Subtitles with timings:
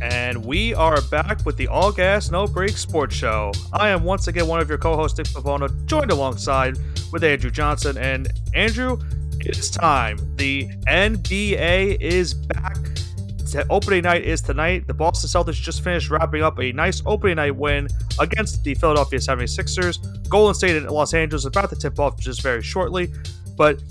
[0.00, 3.52] and we are back with the All Gas No Break Sports Show.
[3.72, 6.78] I am once again one of your co-hosts, Nick Pavona, joined alongside
[7.12, 7.98] with Andrew Johnson.
[7.98, 8.98] And Andrew,
[9.40, 10.18] it is time.
[10.36, 12.76] The NBA is back.
[13.52, 14.86] The uh, Opening night is tonight.
[14.86, 17.88] The Boston Celtics just finished wrapping up a nice opening night win
[18.20, 20.28] against the Philadelphia 76ers.
[20.28, 23.08] Golden State and Los Angeles about to tip off just very shortly.
[23.56, 23.82] But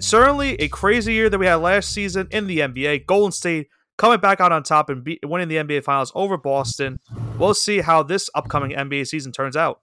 [0.00, 3.06] certainly a crazy year that we had last season in the NBA.
[3.06, 3.68] Golden State
[4.02, 6.98] coming back out on top and winning the NBA Finals over Boston.
[7.38, 9.80] We'll see how this upcoming NBA season turns out.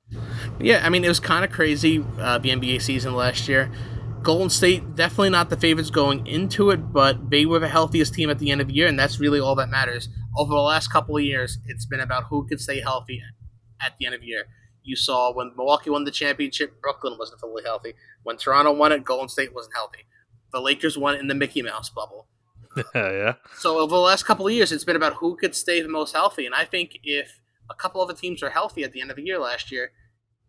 [0.60, 3.72] Yeah, I mean, it was kind of crazy, uh, the NBA season last year.
[4.22, 8.30] Golden State, definitely not the favorites going into it, but they were the healthiest team
[8.30, 10.10] at the end of the year, and that's really all that matters.
[10.38, 13.22] Over the last couple of years, it's been about who could stay healthy
[13.82, 14.48] at the end of the year.
[14.84, 17.94] You saw when Milwaukee won the championship, Brooklyn wasn't fully healthy.
[18.24, 20.08] When Toronto won it, Golden State wasn't healthy.
[20.52, 22.28] The Lakers won in the Mickey Mouse bubble.
[22.96, 23.36] yeah.
[23.58, 26.14] So over the last couple of years, it's been about who could stay the most
[26.14, 29.12] healthy, and I think if a couple of the teams are healthy at the end
[29.12, 29.92] of the year last year,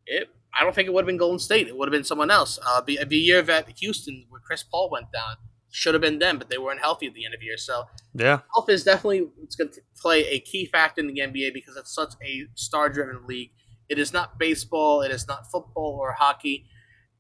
[0.07, 0.29] it
[0.59, 1.69] I don't think it would have been Golden State.
[1.69, 2.59] It would have been someone else.
[2.67, 5.37] Uh, the, the year that Houston, where Chris Paul went down,
[5.71, 7.57] should have been them, but they weren't healthy at the end of the year.
[7.57, 11.55] So yeah, health is definitely it's going to play a key factor in the NBA
[11.55, 13.53] because it's such a star-driven league.
[13.89, 15.03] It is not baseball.
[15.03, 16.67] It is not football or hockey.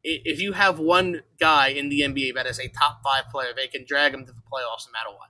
[0.03, 3.67] If you have one guy in the NBA that is a top five player, they
[3.67, 5.29] can drag him to the playoffs no matter what.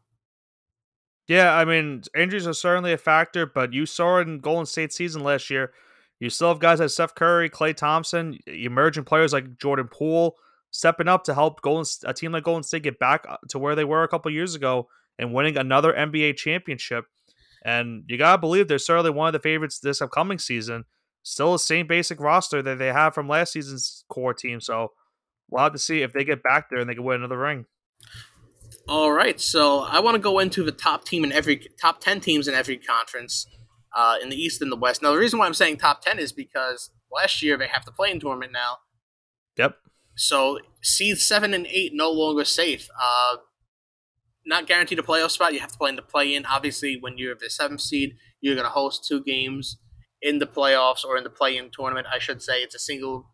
[1.26, 4.92] Yeah, I mean, injuries are certainly a factor, but you saw it in Golden State
[4.92, 5.72] season last year.
[6.18, 10.36] You still have guys like Steph Curry, Klay Thompson, emerging players like Jordan Poole
[10.70, 13.74] stepping up to help Golden a team like Golden State get back uh, to where
[13.74, 17.06] they were a couple years ago and winning another NBA championship.
[17.64, 20.84] And you gotta believe they're certainly one of the favorites this upcoming season.
[21.22, 24.60] Still the same basic roster that they have from last season's core team.
[24.60, 24.92] So
[25.50, 27.66] we'll have to see if they get back there and they can win another ring.
[28.88, 32.20] All right, so I want to go into the top team in every top ten
[32.20, 33.46] teams in every conference
[33.94, 35.02] uh, in the East and the West.
[35.02, 37.92] Now, the reason why I'm saying top ten is because last year they have to
[37.92, 38.78] play in tournament now.
[39.56, 39.76] Yep.
[40.16, 42.88] So seeds seven and eight no longer safe.
[43.00, 43.36] Uh,
[44.46, 45.52] not guaranteed a playoff spot.
[45.52, 46.46] You have to play in the play in.
[46.46, 49.76] Obviously, when you're the seventh seed, you're going to host two games
[50.22, 52.06] in the playoffs or in the play in tournament.
[52.12, 53.30] I should say it's a single,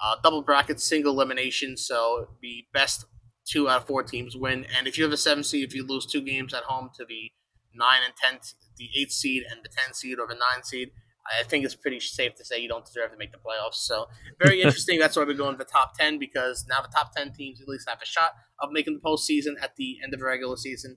[0.00, 1.76] uh, double bracket, single elimination.
[1.76, 3.06] So the best
[3.46, 4.66] two out of four teams win.
[4.76, 7.04] And if you have a seven seed, if you lose two games at home to
[7.04, 7.30] the
[7.74, 8.40] nine and ten,
[8.76, 10.90] the eight seed and the ten seed or the nine seed,
[11.26, 13.76] I think it's pretty safe to say you don't deserve to make the playoffs.
[13.76, 14.06] So
[14.42, 14.98] very interesting.
[14.98, 17.68] That's why we're going to the top ten because now the top ten teams at
[17.68, 20.96] least have a shot of making the postseason at the end of the regular season.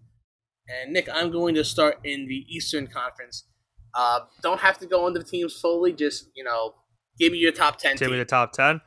[0.67, 3.45] And Nick, I'm going to start in the Eastern Conference.
[3.97, 5.91] Uh, don't have to go into the teams fully.
[5.91, 6.75] Just you know,
[7.17, 7.97] give me your top ten.
[7.97, 8.79] Give me the top ten.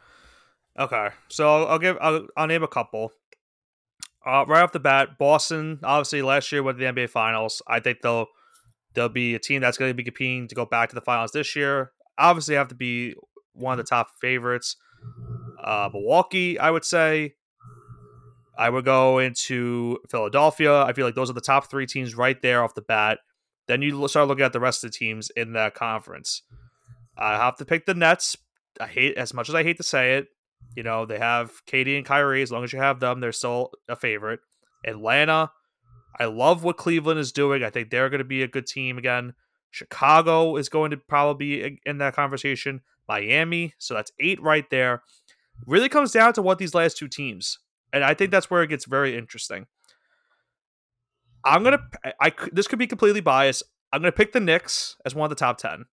[0.79, 3.13] Okay, so I'll give I'll, I'll name a couple.
[4.25, 7.61] Uh, right off the bat, Boston obviously last year went to the NBA Finals.
[7.67, 8.27] I think they'll
[8.95, 11.33] they'll be a team that's going to be competing to go back to the finals
[11.33, 11.91] this year.
[12.17, 13.15] Obviously, have to be
[13.53, 14.77] one of the top favorites.
[15.63, 17.35] Uh, Milwaukee, I would say.
[18.57, 20.83] I would go into Philadelphia.
[20.83, 23.19] I feel like those are the top three teams right there off the bat.
[23.71, 26.43] Then you start looking at the rest of the teams in that conference.
[27.17, 28.37] I have to pick the Nets.
[28.81, 30.27] I hate as much as I hate to say it.
[30.75, 32.43] You know, they have KD and Kyrie.
[32.43, 34.41] As long as you have them, they're still a favorite.
[34.85, 35.53] Atlanta,
[36.19, 37.63] I love what Cleveland is doing.
[37.63, 39.35] I think they're going to be a good team again.
[39.71, 42.81] Chicago is going to probably be in that conversation.
[43.09, 45.05] Miami, so that's eight right there.
[45.65, 47.61] Really comes down to what these last two teams,
[47.93, 49.67] and I think that's where it gets very interesting.
[51.45, 51.83] I'm gonna,
[52.21, 53.63] I this could be completely biased.
[53.93, 55.87] I'm gonna pick the Knicks as one of the top ten.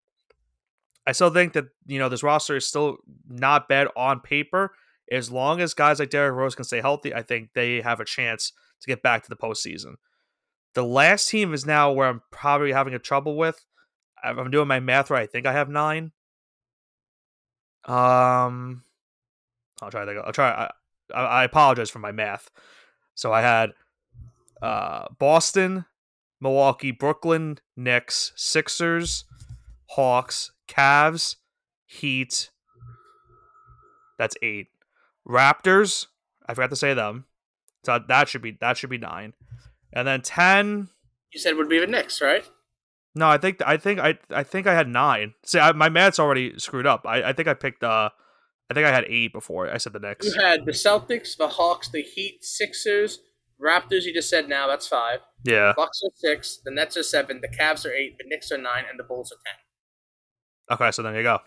[1.05, 2.97] I still think that you know this roster is still
[3.27, 4.73] not bad on paper.
[5.09, 8.05] As long as guys like Derrick Rose can stay healthy, I think they have a
[8.05, 9.93] chance to get back to the postseason.
[10.73, 13.65] The last team is now where I'm probably having a trouble with.
[14.23, 15.23] I'm doing my math right.
[15.23, 16.11] I think I have nine.
[17.85, 18.83] Um,
[19.81, 20.17] I'll try that.
[20.17, 20.69] I'll try.
[21.15, 22.49] I, I apologize for my math.
[23.15, 23.71] So I had
[24.61, 25.85] uh, Boston,
[26.39, 29.25] Milwaukee, Brooklyn, Knicks, Sixers,
[29.91, 31.37] Hawks, Cavs,
[31.85, 32.49] Heat.
[34.17, 34.67] That's eight.
[35.27, 36.07] Raptors.
[36.47, 37.25] I forgot to say them.
[37.85, 39.33] So that should be that should be nine.
[39.93, 40.89] And then ten.
[41.31, 42.43] You said would be the Knicks, right?
[43.15, 45.33] No, I think I think I I think I had nine.
[45.43, 47.05] See, I, my math's already screwed up.
[47.05, 48.09] I, I think I picked uh,
[48.69, 50.25] I think I had eight before I said the Knicks.
[50.25, 53.19] You had the Celtics, the Hawks, the Heat, Sixers,
[53.63, 54.03] Raptors.
[54.03, 55.19] You just said now that's five.
[55.43, 55.73] Yeah.
[55.75, 56.59] Bucks are six.
[56.63, 57.41] The Nets are seven.
[57.41, 58.17] The Cavs are eight.
[58.17, 60.75] The Knicks are nine, and the Bulls are ten.
[60.75, 61.39] Okay, so there you go.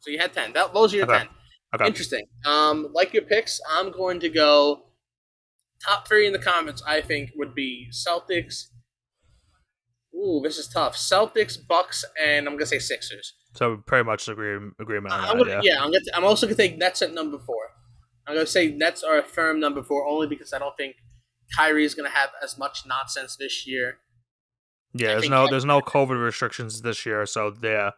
[0.00, 0.52] So you had ten.
[0.52, 1.18] That, those are your okay.
[1.18, 1.28] ten.
[1.74, 1.86] Okay.
[1.86, 2.26] Interesting.
[2.44, 4.84] Um, like your picks, I'm going to go
[5.84, 6.82] top three in the comments.
[6.86, 8.66] I think would be Celtics,
[10.14, 10.94] Ooh, this is tough.
[10.96, 13.34] Celtics, Bucks, and I'm gonna say Sixers.
[13.54, 15.46] So pretty much agree agreement that.
[15.46, 15.60] yeah.
[15.62, 17.70] yeah, I'm, gonna, I'm also gonna take Nets at number four.
[18.26, 20.96] I'm gonna say Nets are a firm number four only because I don't think
[21.56, 23.98] Kyrie is gonna have as much nonsense this year.
[24.94, 27.90] Yeah, I there's no there's no COVID restrictions this year, so yeah,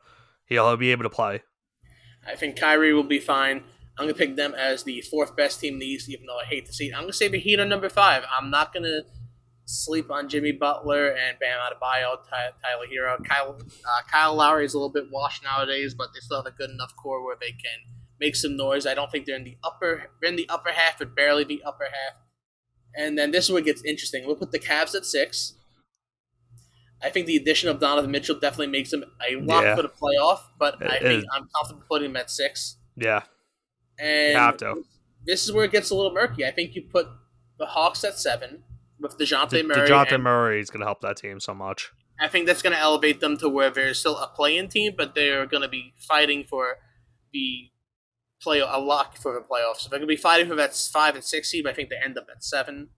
[0.47, 1.43] he'll be able to play.
[2.27, 3.65] I think Kyrie will be fine.
[3.99, 6.45] I'm gonna pick them as the fourth best team in the East, even though I
[6.45, 6.95] hate to see it.
[6.95, 8.25] I'm gonna say the Heat are number five.
[8.31, 9.03] I'm not gonna
[9.67, 13.25] sleep on Jimmy Butler and Bam Adebayo, Ty- Tyler Herro.
[13.25, 16.57] Kyle uh, Kyle Lowry is a little bit washed nowadays, but they still have a
[16.57, 17.79] good enough core where they can
[18.21, 18.87] make some noise.
[18.87, 21.63] I don't think they're in the upper they're in the upper half, but barely the
[21.65, 22.21] upper half.
[22.97, 24.27] And then this is where it gets interesting.
[24.27, 25.55] We'll put the Cavs at six.
[27.03, 29.77] I think the addition of Donovan Mitchell definitely makes them a lock Yeah.
[29.77, 31.29] for the playoff, but I It think is.
[31.35, 32.77] I'm comfortable putting them at six.
[32.97, 33.25] Yeah,
[33.99, 34.85] And You have to.
[35.27, 36.47] this is where it gets a little murky.
[36.47, 37.07] I think you put
[37.59, 38.63] the Hawks at seven
[39.01, 39.89] with Dejounte De- Murray.
[39.89, 41.91] Dejounte Murray is gonna help that team so much.
[42.21, 45.17] I think that's going to elevate them to where they're still a play-in team, but
[45.17, 46.77] they're going to be fighting for
[47.33, 47.71] the
[48.45, 49.79] play a lock for the playoffs.
[49.79, 51.67] So they're going to be fighting for that five and six seed.
[51.67, 52.91] I think they end up at seven.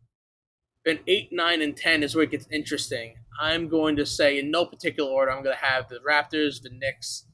[0.84, 3.14] Then eight, nine, and ten is where it gets interesting.
[3.40, 5.32] I'm going to say in no particular order.
[5.32, 7.26] I'm going to have the Raptors, the Knicks,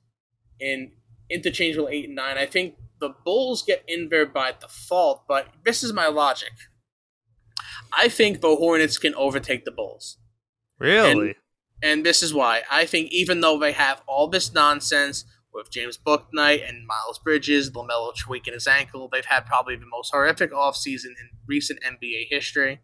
[0.61, 0.93] in
[1.31, 2.39] interchangeable eight and nine.
[2.39, 6.53] I think the Bulls get in there by default, but this is my logic.
[7.93, 10.19] I think the Hornets can overtake the Bulls.
[10.79, 11.37] Really?
[11.83, 12.63] And this is why.
[12.71, 17.71] I think even though they have all this nonsense with James Bouknight and Miles Bridges,
[17.71, 22.81] LaMelo tweaking his ankle, they've had probably the most horrific offseason in recent NBA history.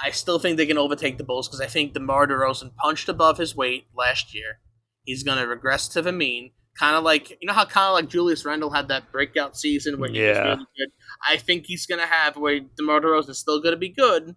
[0.00, 3.38] I still think they can overtake the Bulls because I think DeMar DeRozan punched above
[3.38, 4.58] his weight last year.
[5.04, 6.50] He's going to regress to the mean.
[6.78, 10.00] Kind of like, you know how kind of like Julius Randle had that breakout season
[10.00, 10.42] where he was Yeah.
[10.42, 10.88] really good?
[11.26, 14.34] I think he's going to have where DeMar DeRozan is still going to be good,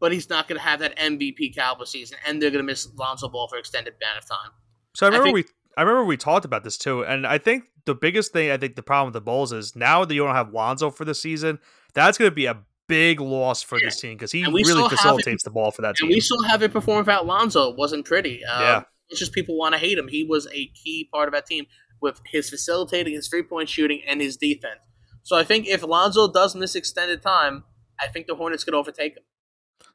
[0.00, 2.88] but he's not going to have that MVP caliber season, and they're going to miss
[2.96, 4.52] Lonzo Ball for extended amount of time.
[4.96, 5.44] So I remember think- we
[5.78, 8.74] I remember we talked about this too, and I think the biggest thing I think
[8.74, 11.60] the problem with the Bulls is now that you don't have Lonzo for the season,
[11.94, 12.58] that's going to be a
[12.88, 16.06] big loss for this team because he really facilitates the ball for that team.
[16.06, 16.16] And team.
[16.16, 17.70] we still have it perform without Lonzo.
[17.70, 18.44] It wasn't pretty.
[18.44, 18.82] Um, Yeah.
[19.08, 20.08] It's just people want to hate him.
[20.08, 21.66] He was a key part of that team
[22.02, 24.80] with his facilitating, his three point shooting, and his defense.
[25.22, 27.62] So I think if Lonzo does miss extended time,
[28.00, 29.22] I think the Hornets could overtake him.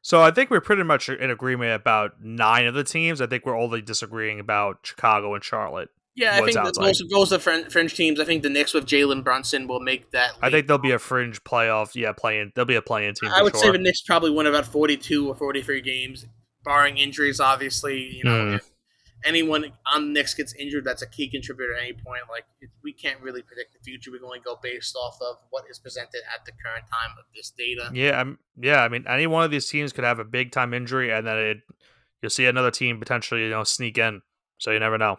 [0.04, 3.22] So I think we're pretty much in agreement about nine of the teams.
[3.22, 5.88] I think we're only disagreeing about Chicago and Charlotte.
[6.14, 8.20] Yeah, I think that those, those are fringe, fringe teams.
[8.20, 10.32] I think the Knicks with Jalen Brunson will make that.
[10.42, 11.94] I think there'll be a fringe playoff.
[11.94, 12.52] Yeah, playing.
[12.54, 13.30] There'll be a playing team.
[13.32, 13.62] I would sure.
[13.62, 16.26] say the Knicks probably win about 42 or 43 games,
[16.64, 18.02] barring injuries, obviously.
[18.02, 18.54] You know, Hmm.
[18.56, 18.70] if
[19.24, 22.22] anyone on the Knicks gets injured, that's a key contributor at any point.
[22.30, 22.44] Like,
[22.82, 24.10] we can't really predict the future.
[24.10, 27.24] We can only go based off of what is presented at the current time of
[27.34, 27.90] this data.
[27.92, 28.82] Yeah, I'm, yeah.
[28.82, 31.38] I mean, any one of these teams could have a big time injury, and then
[31.38, 31.56] it,
[32.22, 34.22] you'll see another team potentially, you know, sneak in.
[34.58, 35.18] So you never know.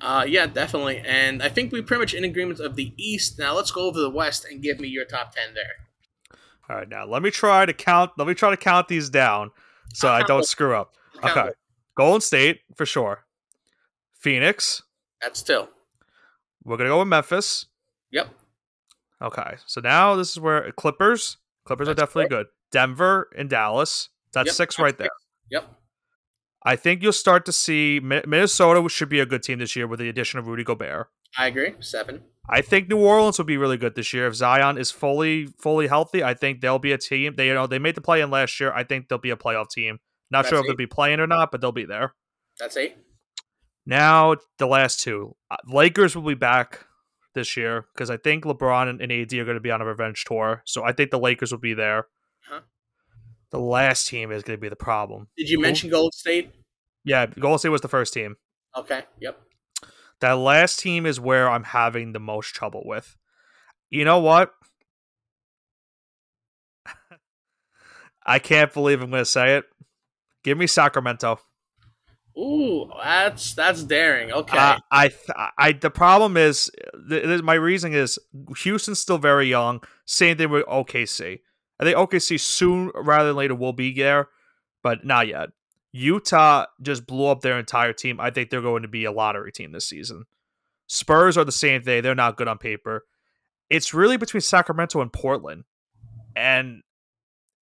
[0.00, 1.02] Uh, yeah, definitely.
[1.04, 3.38] And I think we're pretty much in agreement of the East.
[3.38, 5.64] Now, let's go over the West and give me your top 10 there.
[6.68, 8.12] All right, now let me try to count.
[8.16, 9.50] Let me try to count these down
[9.92, 10.94] so I don't screw up.
[11.22, 11.50] Okay.
[11.96, 13.24] Golden State for sure.
[14.20, 14.82] Phoenix.
[15.20, 15.68] That's two.
[16.64, 17.66] We're gonna go with Memphis.
[18.10, 18.28] Yep.
[19.22, 21.38] Okay, so now this is where Clippers.
[21.64, 22.46] Clippers are That's definitely good.
[22.72, 24.10] Denver and Dallas.
[24.32, 25.08] That's Yep, six that's right there.
[25.50, 25.70] Yep.
[26.64, 30.00] I think you'll start to see Minnesota should be a good team this year with
[30.00, 31.08] the addition of Rudy Gobert.
[31.36, 31.74] I agree.
[31.80, 32.22] Seven.
[32.48, 35.86] I think New Orleans will be really good this year if Zion is fully fully
[35.86, 36.22] healthy.
[36.22, 37.34] I think they'll be a team.
[37.36, 38.72] They you know they made the play in last year.
[38.72, 39.98] I think they'll be a playoff team.
[40.30, 40.68] Not That's sure if eight.
[40.68, 42.14] they'll be playing or not, but they'll be there.
[42.58, 42.96] That's eight.
[43.86, 46.86] Now the last two, Uh, Lakers will be back
[47.34, 50.24] this year because I think LeBron and, AD are going to be on a revenge
[50.24, 50.62] tour.
[50.64, 52.06] So I think the Lakers will be there.
[52.48, 52.60] Huh.
[53.50, 55.28] The last team is going to be the problem.
[55.36, 56.52] Did you mention Golden State?
[57.04, 58.36] Yeah, Golden State was the first team.
[58.76, 59.02] Okay.
[59.20, 59.40] Yep.
[60.20, 63.16] That last team is where I'm having the most trouble with.
[63.90, 64.52] You know what?
[68.26, 69.64] I can't believe I'm going to say it.
[70.44, 71.40] Give me Sacramento.
[72.38, 74.32] Ooh, that's that's daring.
[74.32, 74.58] Okay.
[74.58, 76.70] Uh, I, th- I, the problem is,
[77.08, 78.18] th- my reasoning is
[78.58, 79.82] Houston's still very young.
[80.04, 81.40] Same thing with OKC.
[81.78, 84.28] I think OKC soon rather than later will be there,
[84.82, 85.50] but not yet.
[85.92, 88.18] Utah just blew up their entire team.
[88.18, 90.24] I think they're going to be a lottery team this season.
[90.88, 92.02] Spurs are the same thing.
[92.02, 93.04] They're not good on paper.
[93.70, 95.64] It's really between Sacramento and Portland.
[96.34, 96.82] And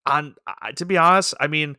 [0.07, 1.77] on I- to be honest, I mean,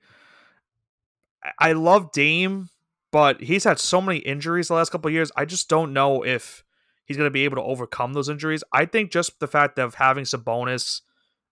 [1.59, 2.69] I- love Dame,
[3.11, 5.31] but he's had so many injuries the last couple years.
[5.35, 6.63] I just don't know if
[7.05, 8.63] he's going to be able to overcome those injuries.
[8.71, 11.01] I think just the fact of having Sabonis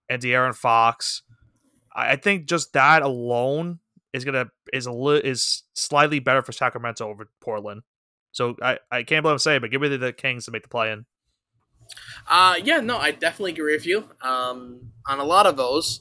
[0.08, 1.22] and De'Aaron Fox,
[1.94, 3.80] I I think just that alone
[4.12, 7.82] is gonna is a li- is slightly better for Sacramento over Portland.
[8.32, 10.62] So I, I can't believe I'm saying, but give me the, the Kings to make
[10.62, 11.04] the play in.
[12.26, 16.00] Uh, yeah, no, I definitely agree with you um, on a lot of those.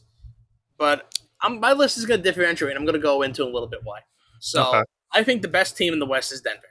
[0.78, 2.76] But I'm, my list is going to differentiate.
[2.76, 4.00] I'm going to go into a little bit why.
[4.40, 4.84] So Okay.
[5.14, 6.62] I think the best team in the West is Denver.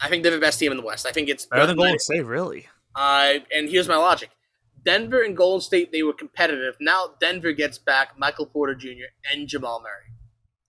[0.00, 1.06] I think they're the best team in the West.
[1.06, 2.66] I think it's Better than Golden State, really.
[2.94, 4.30] Uh, and here's my logic:
[4.84, 6.74] Denver and Golden State they were competitive.
[6.80, 9.10] Now Denver gets back Michael Porter Jr.
[9.32, 10.12] and Jamal Murray.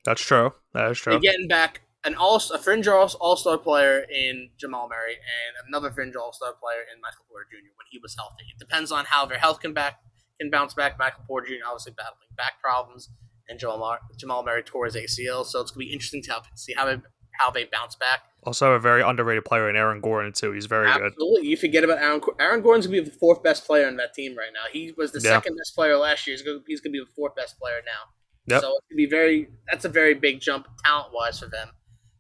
[0.06, 0.54] That's true.
[0.74, 1.14] That is true.
[1.14, 5.92] They're getting back an all a fringe all star player in Jamal Murray and another
[5.92, 7.74] fringe all star player in Michael Porter Jr.
[7.76, 8.46] when he was healthy.
[8.54, 10.00] It depends on how their health can back
[10.40, 10.98] can bounce back.
[11.00, 11.66] Michael Porter Jr.
[11.68, 13.10] obviously battling back problems,
[13.50, 15.46] and Jamal Mar- Jamal Murray tore his ACL.
[15.46, 16.98] So it's gonna be interesting to see how they
[17.40, 18.22] how they bounce back.
[18.44, 20.52] Also, a very underrated player in Aaron Gordon too.
[20.52, 21.02] He's very good.
[21.04, 22.22] Absolutely, you forget about Aaron.
[22.40, 24.70] Aaron Gordon's gonna be the fourth best player on that team right now.
[24.72, 25.32] He was the Yeah.
[25.32, 26.36] second best player last year.
[26.36, 28.12] He's gonna, he's gonna be the fourth best player now.
[28.48, 28.62] Yep.
[28.62, 29.50] So it's gonna be very.
[29.70, 31.70] That's a very big jump talent wise for them.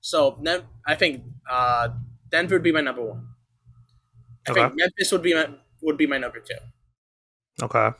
[0.01, 1.89] So then I think uh,
[2.31, 3.27] Denver would be my number one.
[4.47, 4.61] I Okay.
[4.61, 5.47] think Memphis would be my
[5.81, 6.55] would be my number two.
[7.63, 7.91] Okay.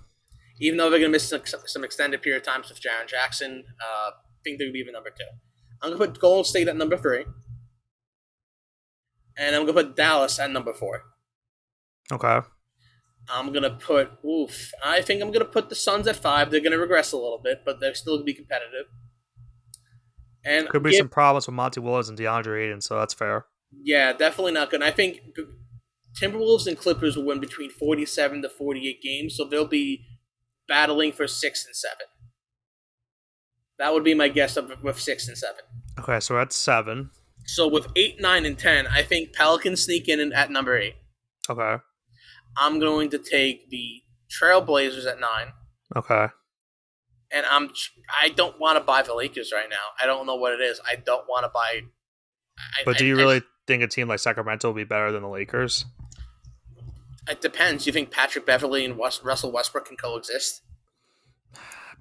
[0.60, 4.12] Even though they're gonna miss some, some extended period of times with Jaren Jackson, uh,
[4.12, 5.26] I think they would be the number two.
[5.82, 7.26] I'm gonna put Golden State at number three,
[9.38, 11.04] and I'm gonna put Dallas at number four.
[12.12, 12.40] Okay.
[13.28, 14.72] I'm gonna put oof.
[14.84, 16.52] I think I'm gonna put the Suns at five.
[16.52, 18.86] They're gonna regress a little bit, but they're still gonna be competitive.
[20.46, 23.46] And Could be give- some problems with Monty Williams and DeAndre Ayton, so that's fair.
[23.84, 24.84] yeah, definitely not good.
[24.84, 25.20] I think
[26.20, 30.06] Timberwolves and Clippers will win between 47 to 48 games, so they'll be
[30.68, 32.06] battling for six and seven.
[33.78, 35.62] That would be my guess of with six and seven.
[36.00, 37.10] Okay, so we're at seven.
[37.46, 40.96] So with eight, nine, and ten, I think Pelicans sneak in at number eight.
[41.50, 41.76] Okay.
[42.58, 44.02] I'm going to take the
[44.42, 45.48] Trailblazers at nine.
[45.96, 46.28] Okay.
[47.32, 47.70] and I'm
[48.22, 49.76] I don't want to buy the Lakers right now.
[50.02, 50.80] I don't know what it is.
[50.90, 51.82] I don't want to buy.
[52.58, 55.22] I, But do you I- really think a team like Sacramento will be better than
[55.22, 55.86] the Lakers?
[57.30, 57.88] It depends.
[57.88, 60.62] You think Patrick Beverley and West, Russell Westbrook can coexist?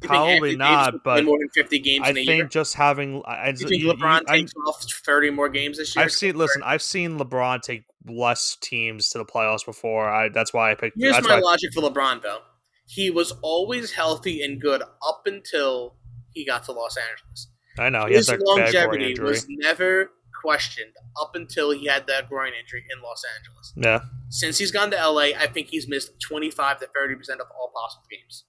[0.03, 2.45] You Probably not, but more than fifty games I in a think year.
[2.47, 5.95] just having I, I- You think LeBron you- I- takes off thirty more games this
[5.95, 6.05] year?
[6.05, 6.37] I've seen.
[6.37, 10.11] Listen, I've seen LeBron take less teams to the playoffs before.
[10.11, 10.97] I that's why I picked.
[10.99, 12.41] Here's that's my logic for LeBron, though.
[12.87, 15.95] He was always healthy and good up until
[16.35, 17.49] he got to Los Angeles.
[17.79, 20.11] I know he has His that bad groin longevity was never
[20.45, 23.73] questioned up until he had that groin injury in Los Angeles.
[23.77, 24.01] Yeah.
[24.29, 27.73] Since he's gone to LA, I think he's missed 25 to 30 percent of all
[27.75, 28.45] possible games.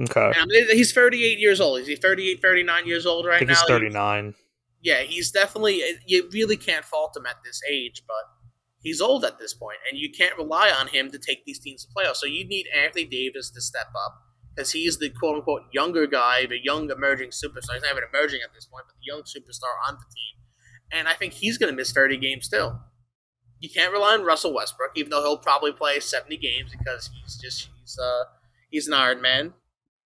[0.00, 0.26] Okay.
[0.26, 1.80] And I mean, he's 38 years old.
[1.80, 3.54] Is he 38, 39 years old right I think now?
[3.54, 4.34] he's thirty nine.
[4.80, 5.82] Yeah, he's definitely.
[6.06, 8.24] You really can't fault him at this age, but
[8.80, 11.84] he's old at this point, and you can't rely on him to take these teams
[11.84, 12.16] to playoffs.
[12.16, 14.14] So you need Anthony Davis to step up
[14.54, 17.74] because he's the quote unquote younger guy, the young emerging superstar.
[17.74, 20.38] He's not even emerging at this point, but the young superstar on the team.
[20.92, 22.80] And I think he's going to miss 30 games still.
[23.60, 27.36] You can't rely on Russell Westbrook, even though he'll probably play 70 games because he's
[27.36, 28.24] just he's uh
[28.70, 29.54] he's an Iron Man.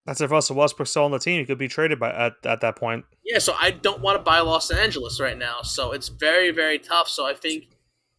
[0.07, 1.41] That's if Russell Westbrook's still on the team.
[1.41, 3.05] He could be traded by at, at that point.
[3.25, 5.63] Yeah, so I don't want to buy Los Angeles right now.
[5.63, 7.09] So it's very, very tough.
[7.09, 7.77] So I think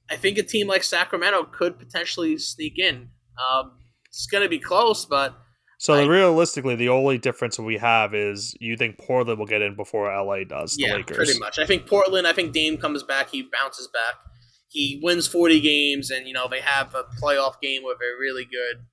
[0.10, 3.10] I think a team like Sacramento could potentially sneak in.
[3.38, 3.72] Um,
[4.08, 5.38] it's going to be close, but
[5.84, 10.06] So realistically, the only difference we have is you think Portland will get in before
[10.06, 10.78] LA does.
[10.78, 11.18] The yeah, Lakers.
[11.18, 11.60] pretty much.
[11.60, 12.26] I think Portland.
[12.26, 13.30] I think Dame comes back.
[13.30, 14.16] He bounces back.
[14.70, 18.46] He wins forty games, and you know they have a playoff game where they're really
[18.46, 18.86] good,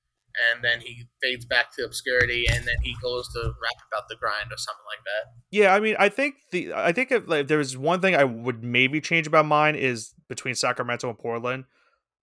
[0.53, 4.17] and then he fades back to obscurity, and then he goes to rap about the
[4.17, 5.31] grind or something like that.
[5.53, 8.65] Yeah, I mean, I think the I think if like, there's one thing I would
[8.65, 11.67] maybe change about mine is between Sacramento and Portland,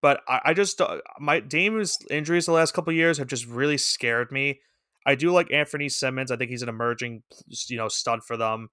[0.03, 3.47] but I, I just uh, my Dame's injuries the last couple of years have just
[3.47, 4.61] really scared me.
[5.07, 6.31] I do like Anthony Simmons.
[6.31, 7.23] I think he's an emerging,
[7.69, 8.69] you know, stud for them.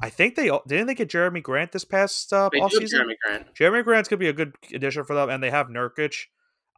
[0.00, 2.92] I think they didn't they get Jerami Grant this past uh, offseason.
[2.92, 3.54] Jerami Grant.
[3.54, 6.14] Jerami Grant's gonna be a good addition for them, and they have Nurkic.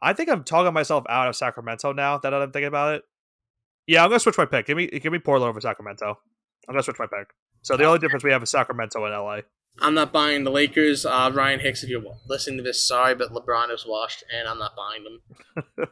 [0.01, 3.03] I think I'm talking myself out of Sacramento now that I'm thinking about it.
[3.87, 4.67] Yeah, I'm gonna switch my pick.
[4.67, 6.19] Give me give me Portland over Sacramento.
[6.67, 7.29] I'm gonna switch my pick.
[7.63, 9.39] So the only difference we have is Sacramento and LA.
[9.81, 11.05] I'm not buying the Lakers.
[11.05, 14.57] Uh, Ryan Hicks, if you're listening to this, sorry, but LeBron is washed, and I'm
[14.57, 15.87] not buying them.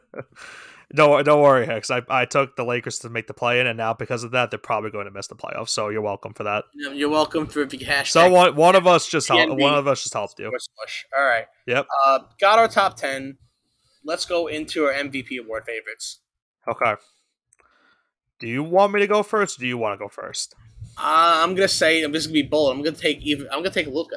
[0.94, 1.90] don't don't worry, Hicks.
[1.90, 4.50] I, I took the Lakers to make the play in, and now because of that,
[4.50, 5.68] they're probably going to miss the playoffs.
[5.70, 6.64] So you're welcome for that.
[6.74, 8.08] You're welcome for the hashtag.
[8.08, 10.50] So one one of us just helped, one of us just helped you.
[10.50, 11.04] Push.
[11.16, 11.46] All right.
[11.66, 11.86] Yep.
[12.06, 13.38] Uh, got our top ten.
[14.04, 16.20] Let's go into our MVP award favorites.
[16.68, 16.94] Okay.
[18.38, 19.58] Do you want me to go first?
[19.58, 20.54] Or do you want to go first?
[20.98, 22.72] Uh, I'm gonna say I'm just gonna be bold.
[22.74, 23.46] I'm gonna take even.
[23.48, 24.16] I'm gonna take Luka.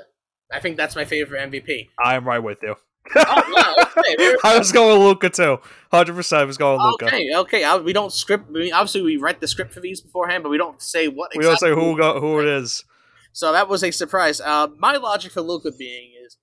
[0.52, 1.90] I think that's my favorite MVP.
[2.04, 2.76] I am right with you.
[3.16, 5.58] wow, okay, very- I was going Luka too.
[5.92, 6.42] Hundred percent.
[6.42, 7.06] I was going Luka.
[7.08, 7.64] Okay, okay.
[7.64, 8.46] I, we don't script.
[8.50, 11.32] I mean, obviously, we write the script for these beforehand, but we don't say what.
[11.36, 12.84] We don't say who go, who it is.
[13.32, 14.42] So that was a surprise.
[14.42, 16.38] Uh, my logic for Luka being is,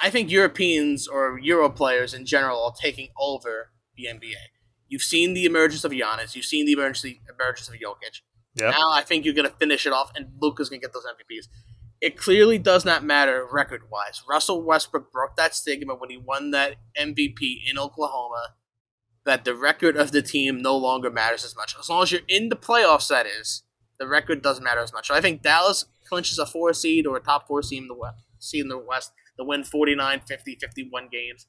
[0.00, 4.34] I think Europeans or Euro players in general are taking over the NBA.
[4.88, 6.34] You've seen the emergence of Giannis.
[6.36, 8.20] You've seen the emergence emergence of Jokic.
[8.56, 8.72] Yep.
[8.72, 11.04] Now I think you're going to finish it off, and Luka's going to get those
[11.04, 11.48] MVPs.
[12.00, 14.22] It clearly does not matter record wise.
[14.28, 18.54] Russell Westbrook broke that stigma when he won that MVP in Oklahoma.
[19.24, 21.74] That the record of the team no longer matters as much.
[21.78, 23.62] As long as you're in the playoffs, that is,
[23.98, 25.06] the record doesn't matter as much.
[25.06, 27.94] So I think Dallas clinches a four seed or a top four seed in the
[27.94, 31.46] West, seed in the West to win 49, 50, 51 games.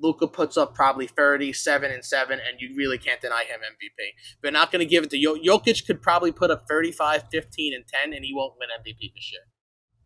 [0.00, 4.08] Luka puts up probably 37 and 7, and you really can't deny him MVP.
[4.42, 5.44] But not going to give it to Jokic.
[5.44, 9.32] Jokic could probably put up 35, 15, and 10, and he won't win MVP this
[9.32, 9.42] year.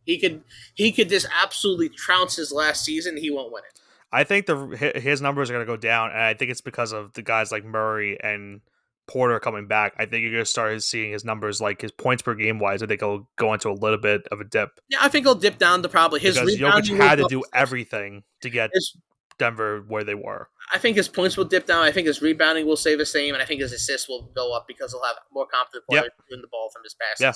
[0.04, 0.42] He could
[0.74, 3.18] he could just absolutely trounce his last season.
[3.18, 3.78] He won't win it.
[4.10, 4.66] I think the
[4.96, 7.52] his numbers are going to go down, and I think it's because of the guys
[7.52, 8.62] like Murray and
[9.06, 9.92] Porter coming back.
[9.98, 12.82] I think you're going to start seeing his numbers, like his points per game wise.
[12.82, 15.34] I think he'll go into a little bit of a dip Yeah, I think he'll
[15.34, 18.96] dip down to probably his because Jokic had to do everything to get his-
[19.38, 20.48] Denver where they were.
[20.72, 21.82] I think his points will dip down.
[21.84, 24.54] I think his rebounding will stay the same, and I think his assists will go
[24.56, 26.00] up because he'll have more confident Yep.
[26.02, 27.20] players doing the ball from his passes.
[27.20, 27.32] Yeah.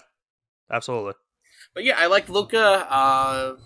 [0.76, 1.12] Absolutely.
[1.75, 2.59] But yeah, I like Luka.
[2.90, 3.56] Uh,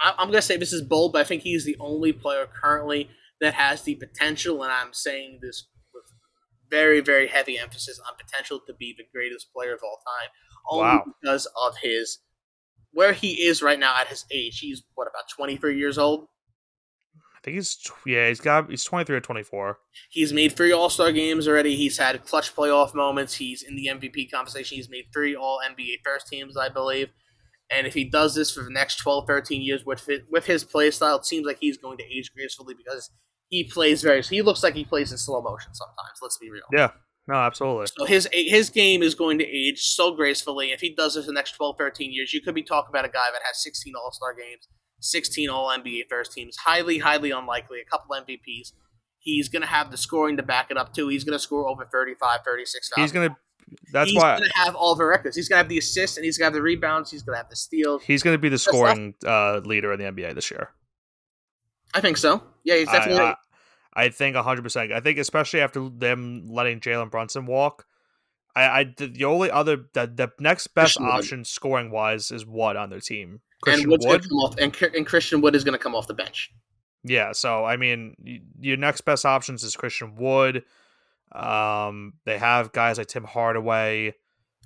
[0.00, 3.10] I, I'm gonna say this is bold, but I think he's the only player currently
[3.40, 6.04] that has the potential, and I'm saying this with
[6.70, 10.28] very, very heavy emphasis on potential to be the greatest player of all time,
[10.68, 11.04] only Wow.
[11.20, 12.18] because of his
[12.92, 14.58] where he is right now at his age.
[14.58, 16.26] He's what about 23 years old.
[17.40, 19.78] I think he's yeah he's got he's 23 or 24.
[20.10, 21.74] He's made three All Star games already.
[21.74, 23.34] He's had clutch playoff moments.
[23.34, 24.76] He's in the MVP conversation.
[24.76, 27.08] He's made three All NBA first teams, I believe.
[27.70, 30.64] And if he does this for the next 12, 13 years with his, with his
[30.64, 33.10] play style, it seems like he's going to age gracefully because
[33.48, 34.22] he plays very.
[34.22, 36.18] He looks like he plays in slow motion sometimes.
[36.20, 36.62] Let's be real.
[36.72, 36.90] Yeah.
[37.28, 37.86] No, absolutely.
[37.96, 40.72] So his his game is going to age so gracefully.
[40.72, 43.04] If he does this in the next 12, 13 years, you could be talking about
[43.04, 44.66] a guy that has 16 All Star games,
[45.00, 46.56] 16 All NBA first teams.
[46.56, 47.80] Highly, highly unlikely.
[47.80, 48.72] A couple MVPs.
[49.18, 51.08] He's going to have the scoring to back it up, too.
[51.08, 53.02] He's going to score over 35, 36 fouls.
[53.02, 53.36] He's gonna.
[53.92, 55.36] That's he's why he's going to have all the records.
[55.36, 57.10] He's going to have the assists, and he's going to have the rebounds.
[57.10, 58.02] He's going to have the steals.
[58.02, 60.70] he's gonna be the scoring uh, leader in the NBA this year.
[61.94, 62.42] I think so.
[62.64, 63.22] Yeah, he's definitely.
[63.22, 63.34] I,
[63.94, 64.92] I think hundred percent.
[64.92, 67.86] I think especially after them letting Jalen Brunson walk,
[68.54, 72.76] I, I the, the only other the, the next best option scoring wise is Wood
[72.76, 73.40] on their team.
[73.66, 74.22] And Christian Wood's Wood.
[74.22, 76.50] Come off, and, and Christian Wood is going to come off the bench.
[77.04, 80.64] Yeah, so I mean, your next best options is Christian Wood.
[81.32, 84.14] Um, they have guys like Tim Hardaway.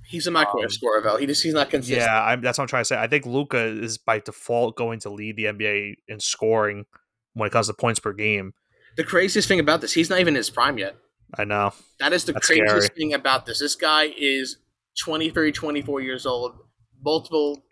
[0.06, 1.16] He's a microwave Um, scorer, though.
[1.16, 2.00] He just he's not consistent.
[2.00, 2.98] Yeah, I'm, that's what I'm trying to say.
[2.98, 6.86] I think Luka is by default going to lead the NBA in scoring
[7.34, 8.52] when it comes to points per game.
[8.96, 10.96] The craziest thing about this, he's not even in his prime yet.
[11.36, 11.72] I know.
[11.98, 12.88] That is the That's craziest scary.
[12.98, 13.58] thing about this.
[13.58, 14.58] This guy is
[15.00, 16.54] 23, 24 years old,
[17.02, 17.64] multiple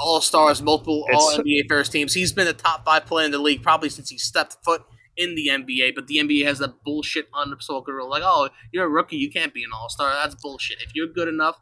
[0.00, 2.14] All Stars, multiple All NBA first teams.
[2.14, 4.82] He's been a top five player in the league probably since he stepped foot
[5.16, 5.94] in the NBA.
[5.94, 9.54] But the NBA has that bullshit unspoken rule, like, "Oh, you're a rookie, you can't
[9.54, 10.82] be an All Star." That's bullshit.
[10.82, 11.56] If you're good enough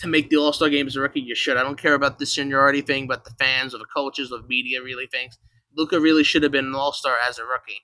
[0.00, 1.56] to make the All Star game as a rookie, you should.
[1.56, 4.48] I don't care about the seniority thing, but the fans or the coaches or the
[4.48, 5.38] media really thinks
[5.76, 7.82] Luka really should have been an All Star as a rookie.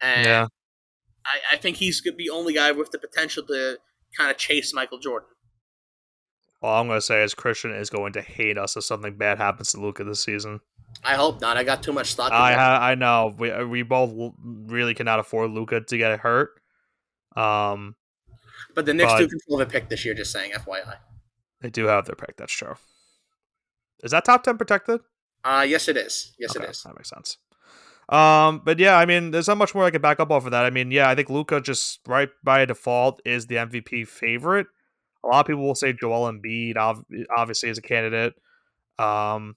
[0.00, 0.46] And Yeah.
[1.24, 3.78] I, I think he's the only guy with the potential to
[4.16, 5.28] kind of chase Michael Jordan.
[6.64, 9.36] All I'm going to say is Christian is going to hate us if something bad
[9.36, 10.60] happens to Luka this season.
[11.04, 11.58] I hope not.
[11.58, 12.32] I got too much stock.
[12.32, 16.58] I ha- I know we we both really cannot afford Luka to get hurt.
[17.36, 17.96] Um,
[18.74, 20.14] but the Knicks but- do control the pick this year.
[20.14, 20.94] Just saying, FYI.
[21.60, 22.38] they do have their pick.
[22.38, 22.76] That's true.
[24.02, 25.00] Is that top ten protected?
[25.44, 26.32] Uh, yes, it is.
[26.38, 26.82] Yes, Okay, it is.
[26.84, 27.36] That makes sense.
[28.08, 30.52] Um, but yeah, I mean, there's not much more I can back up off of
[30.52, 30.64] that.
[30.64, 34.68] I mean, yeah, I think Luka just right by default is the MVP favorite.
[35.24, 37.04] A lot of people will say Joel Embiid, ob-
[37.36, 38.34] obviously, is a candidate.
[38.98, 39.56] Um,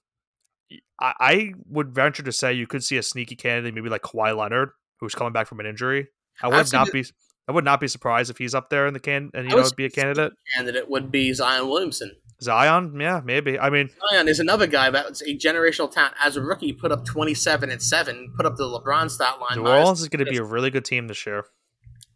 [1.00, 4.36] I, I would venture to say you could see a sneaky candidate, maybe like Kawhi
[4.36, 6.08] Leonard, who's coming back from an injury.
[6.42, 7.04] I would not be.
[7.48, 9.64] I would not be surprised if he's up there in the can and you know
[9.74, 10.32] be a candidate.
[10.54, 12.12] Candidate would be Zion Williamson.
[12.42, 13.58] Zion, yeah, maybe.
[13.58, 16.14] I mean, Zion is another guy that's a generational talent.
[16.22, 19.58] As a rookie, put up 27 and 7, put up the LeBron stat line.
[19.64, 21.46] New Orleans is going to be a really good team this year.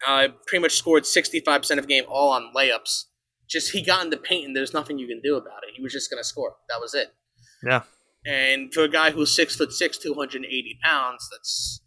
[0.06, 3.06] uh, pretty much scored 65% of the game all on layups.
[3.52, 5.74] Just he got in the paint and there's nothing you can do about it.
[5.76, 6.54] He was just going to score.
[6.70, 7.08] That was it.
[7.62, 7.82] Yeah.
[8.24, 11.82] And for a guy who's six foot six, 280 pounds, that's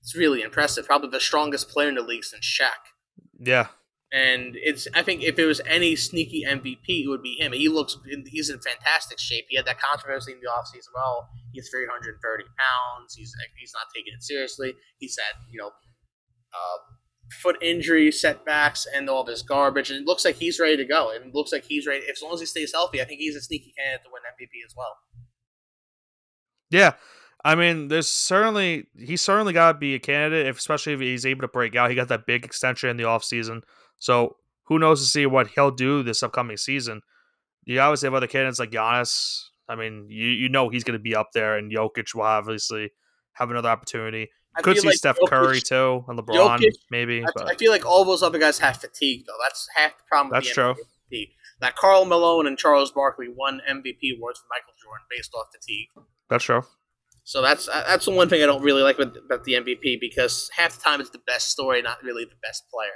[0.00, 0.86] it's really impressive.
[0.86, 2.92] Probably the strongest player in the league since Shaq.
[3.38, 3.68] Yeah,
[4.12, 7.52] And it's I think if it was any sneaky MVP, it would be him.
[7.52, 7.96] He looks
[8.26, 9.46] he's in fantastic shape.
[9.48, 10.92] He had that controversy in the offseason.
[10.94, 13.14] Well, he's 330 pounds.
[13.14, 14.74] He's he's not taking it seriously.
[14.98, 16.78] He's had you know uh,
[17.30, 19.90] foot injury setbacks and all this garbage.
[19.90, 21.10] And it looks like he's ready to go.
[21.10, 22.04] It looks like he's ready.
[22.10, 24.64] As long as he stays healthy, I think he's a sneaky candidate to win MVP
[24.66, 24.96] as well.
[26.70, 26.92] Yeah,
[27.44, 31.26] I mean, there's certainly he's certainly got to be a candidate, if, especially if he's
[31.26, 31.90] able to break out.
[31.90, 33.62] He got that big extension in the offseason.
[33.98, 37.00] so who knows to see what he'll do this upcoming season.
[37.64, 39.42] You obviously have other candidates like Giannis.
[39.68, 42.90] I mean, you you know he's going to be up there, and Jokic will obviously
[43.32, 44.30] have another opportunity.
[44.56, 47.22] I Could see like Steph Jokic- Curry too, and LeBron Jokic- maybe.
[47.22, 49.36] I, But I feel like all those other guys have fatigue, though.
[49.42, 50.30] That's half the problem.
[50.30, 50.74] With That's the true.
[51.08, 51.30] Fatigue.
[51.60, 55.88] That Karl Malone and Charles Barkley won MVP awards for Michael Jordan based off fatigue.
[56.28, 56.62] that's true.
[57.22, 60.00] So that's uh, that's the one thing I don't really like with, about the MVP
[60.00, 62.90] because half the time it's the best story, not really the best player.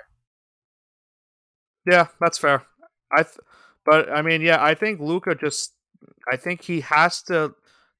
[1.86, 2.62] Yeah, that's fair.
[3.16, 3.38] I, th-
[3.84, 5.74] but I mean, yeah, I think Luka just,
[6.32, 7.54] I think he has to.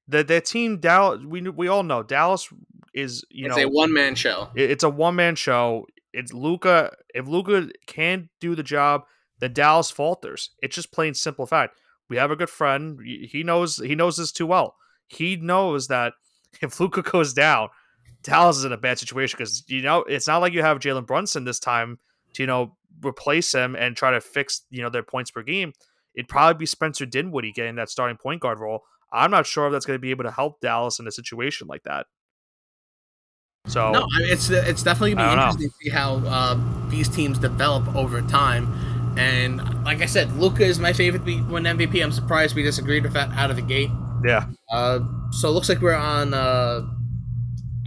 [0.07, 2.47] The the team Dallas, we we all know Dallas
[2.93, 4.49] is you know, it's know a one man show.
[4.55, 5.85] it- it's a one man show.
[6.13, 6.95] It's Luka.
[7.13, 9.01] If Luka can't do the job,
[9.39, 10.51] then Dallas falters.
[10.61, 11.77] It's just plain simple fact.
[12.07, 12.99] We have a good friend.
[13.03, 14.75] He he knows he knows this too well.
[15.07, 16.13] He knows that
[16.61, 17.69] if Luka goes down,
[18.23, 21.05] Dallas is in a bad situation because you know it's not like you have Jalen
[21.07, 21.99] Brunson this time
[22.33, 25.73] to you know replace him and try to fix you know their points per game.
[26.15, 28.83] It'd probably be Spencer Dinwiddie getting that starting point guard role.
[29.11, 31.67] I'm not sure if that's going to be able to help Dallas in a situation
[31.67, 32.05] like that.
[33.67, 35.45] So No, I mean, it's it's definitely gonna be don't know.
[35.47, 38.67] interesting to see how uh, these teams develop over time.
[39.17, 42.03] And like I said, Luka is my favorite to win MVP.
[42.03, 43.89] I'm surprised we disagreed with that out of the gate.
[44.25, 44.99] yeah, Uh,
[45.31, 46.81] so it looks like we're on uh,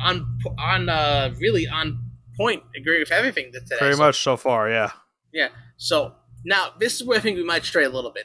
[0.02, 1.98] on on uh, really on
[2.37, 2.62] point.
[2.76, 3.76] Agree with everything that today.
[3.78, 4.68] pretty So- much so far.
[4.70, 4.90] Yeah.
[5.33, 5.48] Yeah.
[5.76, 8.24] So now this is where I think we might stray a little bit.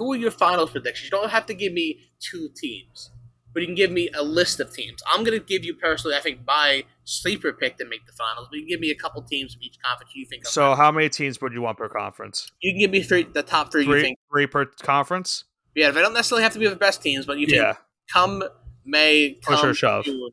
[0.00, 1.04] Who are your finals predictions?
[1.04, 3.10] You don't have to give me two teams,
[3.52, 5.02] but you can give me a list of teams.
[5.06, 8.48] I'm going to give you personally, I think, my sleeper pick to make the finals.
[8.50, 10.46] But you can give me a couple teams from each conference you think.
[10.46, 12.50] So how many teams would you want per conference?
[12.62, 14.18] you can give me three, the top three, you Three, think.
[14.32, 15.44] three per conference.
[15.74, 17.74] Yeah, they don't necessarily have to be the best teams, but you think Yeah.
[18.12, 18.42] come
[18.86, 20.06] May, Push or shove.
[20.06, 20.30] June,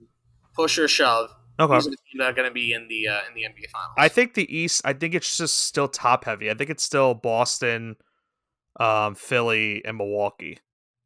[0.55, 1.29] push or shove.
[1.59, 1.73] Okay.
[1.73, 3.69] These are the teams that are going to be in the uh, in the NBA
[3.71, 3.93] finals.
[3.97, 4.81] I think the East.
[4.85, 6.49] I think it's just still top heavy.
[6.49, 7.97] I think it's still Boston,
[8.77, 10.59] um, Philly, and Milwaukee.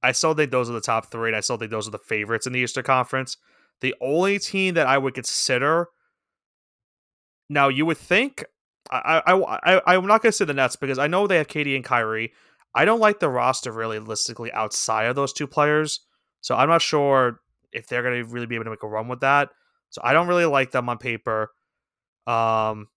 [0.03, 1.99] I still think those are the top three, and I still think those are the
[1.99, 3.37] favorites in the Eastern Conference.
[3.81, 5.87] The only team that I would consider.
[7.49, 8.45] Now you would think
[8.89, 9.35] I I
[9.75, 11.83] I I'm not going to say the Nets because I know they have KD and
[11.83, 12.31] Kyrie.
[12.73, 15.99] I don't like the roster realistically outside of those two players,
[16.39, 17.41] so I'm not sure
[17.73, 19.49] if they're going to really be able to make a run with that.
[19.89, 21.51] So I don't really like them on paper.
[22.25, 22.87] Um,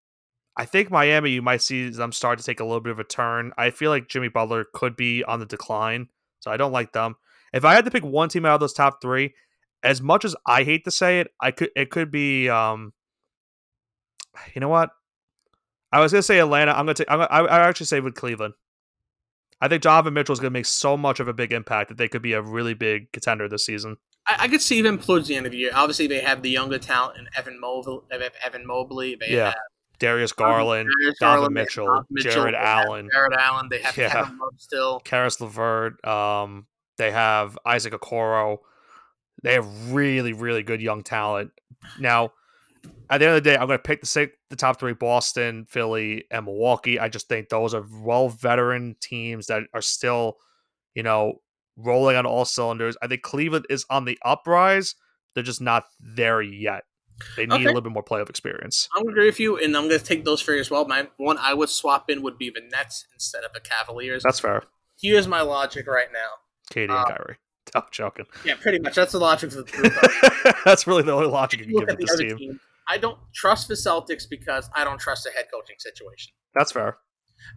[0.57, 3.05] I think Miami, you might see them start to take a little bit of a
[3.05, 3.53] turn.
[3.59, 6.09] I feel like Jimmy Butler could be on the decline,
[6.41, 7.17] so I don't like them.
[7.53, 9.35] If I had to pick one team out of those top three,
[9.83, 12.49] as much as I hate to say it, I could it could be.
[12.49, 12.93] Um,
[14.55, 14.91] you know what?
[15.93, 16.73] I was gonna say Atlanta.
[16.73, 17.11] I'm gonna take.
[17.11, 18.55] I'm gonna, I I actually say with Cleveland.
[19.61, 22.09] I think Donovan Mitchell is gonna make so much of a big impact that they
[22.09, 23.97] could be a really big contender this season.
[24.27, 25.71] I, I could see them towards the end of the year.
[25.75, 27.99] Obviously, they have the younger talent in Evan Mobley.
[28.11, 29.15] They have Evan Mobley.
[29.17, 29.47] They Yeah.
[29.47, 29.55] have
[30.05, 33.09] Darius Garland, Darius Donovan Garland, Mitchell, Mitchell, Jarrett Allen.
[33.13, 33.69] Jarrett Allen.
[33.71, 34.11] They have Yeah.
[34.11, 35.01] Kevin Love still.
[35.01, 36.05] Caris LeVert.
[36.07, 36.67] Um,
[36.99, 38.59] they have Isaac Okoro.
[39.43, 41.51] They have really, really good young talent.
[41.99, 42.33] Now,
[43.11, 44.93] at the end of the day, I'm going to pick the six, the top three:
[44.93, 46.99] Boston, Philly, and Milwaukee.
[46.99, 50.37] I just think those are well veteran teams that are still,
[50.95, 51.41] you know,
[51.77, 52.97] rolling on all cylinders.
[53.03, 54.95] I think Cleveland is on the uprise.
[55.35, 56.85] They're just not there yet.
[57.37, 57.65] They need Okay.
[57.65, 58.89] a little bit more playoff experience.
[58.97, 60.85] I'm agree with you, and I'm gonna take those three as well.
[60.87, 64.23] My one I would swap in would be the Nets instead of the Cavaliers.
[64.23, 64.63] That's fair.
[65.01, 66.29] Here's my logic right now.
[66.73, 67.37] KD Uh, and Kyrie.
[67.75, 68.27] I'm joking.
[68.45, 68.95] Yeah, pretty much.
[68.95, 69.93] That's the logic of the group.
[70.65, 72.37] That's really the only logic you can give with this team.
[72.37, 72.61] team.
[72.89, 76.33] I don't trust the Celtics because I don't trust the head coaching situation.
[76.55, 76.99] That's fair.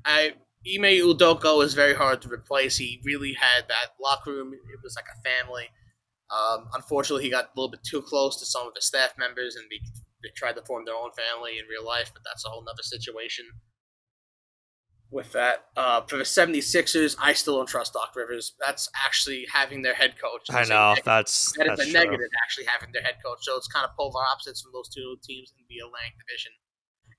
[0.05, 0.33] I
[0.65, 2.77] Ime Udoko is very hard to replace.
[2.77, 4.53] He really had that locker room.
[4.53, 5.65] It was like a family.
[6.29, 9.55] Um, unfortunately, he got a little bit too close to some of his staff members,
[9.55, 9.79] and they,
[10.23, 12.83] they tried to form their own family in real life, but that's a whole nother
[12.83, 13.45] situation.
[15.09, 18.55] With that, uh, for the 76ers, I still don't trust Doc Rivers.
[18.59, 20.47] That's actually having their head coach.
[20.49, 22.01] I know that's that that's is a true.
[22.01, 23.39] negative, actually, having their head coach.
[23.41, 26.51] So it's kind of polar opposites from those two teams in the Atlantic Division.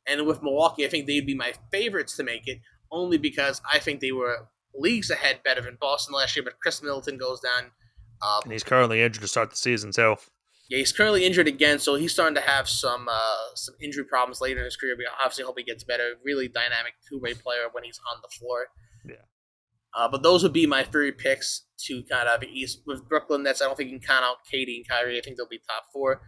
[0.06, 2.60] And with Milwaukee, I think they'd be my favorites to make it,
[2.92, 6.42] only because I think they were leagues ahead better than Boston last year.
[6.42, 7.70] But Khris Middleton goes down.
[8.22, 10.16] Um, And he's currently injured to start the season too.
[10.68, 14.40] Yeah, he's currently injured again, so he's starting to have some uh, some injury problems
[14.40, 14.94] later in his career.
[14.98, 16.14] We obviously hope he gets better.
[16.24, 18.66] Really dynamic two way player when he's on the floor.
[19.04, 19.24] Yeah.
[19.96, 23.62] Uh, but those would be my three picks to kind of East with Brooklyn Nets.
[23.62, 25.16] I don't think you can count out KD and Kyrie.
[25.16, 26.20] I think they'll be top four.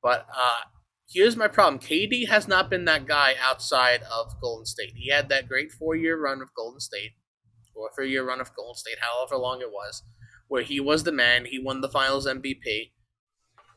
[0.00, 0.60] But uh,
[1.10, 4.92] here's my problem: KD has not been that guy outside of Golden State.
[4.94, 7.12] He had that great four year run of Golden State,
[7.74, 10.04] or three year run of Golden State, however long it was,
[10.48, 11.44] where he was the man.
[11.44, 12.90] He won the Finals MVP.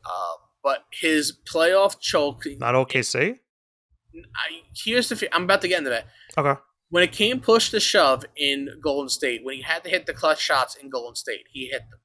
[0.04, 2.44] Uh, but his playoff choke.
[2.58, 3.38] Not OKC.
[4.14, 5.28] I, here's the.
[5.34, 6.06] I'm about to get into that.
[6.36, 6.60] Okay.
[6.90, 10.12] When it came push to shove in Golden State, when he had to hit the
[10.12, 12.00] clutch shots in Golden State, he hit them.